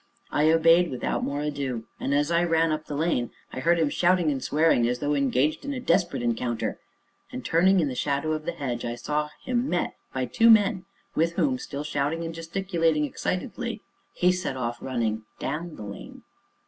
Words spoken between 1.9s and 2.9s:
and, as I ran up